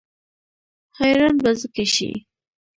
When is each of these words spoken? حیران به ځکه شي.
حیران 0.99 1.35
به 1.43 1.51
ځکه 1.61 1.85
شي. 1.93 2.11